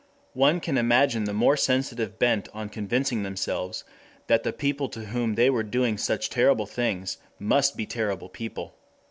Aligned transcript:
One 0.33 0.59
can 0.61 0.79
imagine 0.79 1.25
the 1.25 1.31
more 1.33 1.55
sensitive 1.55 2.17
bent 2.17 2.49
on 2.55 2.69
convincing 2.69 3.21
themselves 3.21 3.83
that 4.25 4.41
the 4.41 4.51
people 4.51 4.89
to 4.89 5.05
whom 5.05 5.35
they 5.35 5.51
were 5.51 5.61
doing 5.61 5.99
such 5.99 6.31
terrible 6.31 6.65
things 6.65 7.17
must 7.37 7.77
be 7.77 7.85
terrible 7.85 8.27
people. 8.27 8.73